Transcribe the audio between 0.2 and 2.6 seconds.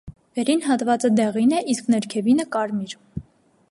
Վերին հատվածը դեղին է, իսկ ներքևին՝